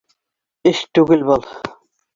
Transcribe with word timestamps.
Эш 0.71 0.81
түгел 0.99 1.27
был 1.31 1.49